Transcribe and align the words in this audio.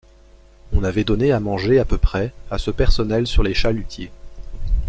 On 0.73 0.83
avait 0.83 1.03
donné 1.03 1.31
à 1.31 1.39
manger 1.39 1.77
à 1.77 1.85
peu 1.85 1.99
près 1.99 2.33
à 2.49 2.57
ce 2.57 2.71
personnel 2.71 3.27
sur 3.27 3.43
les 3.43 3.53
chalutiers. 3.53 4.09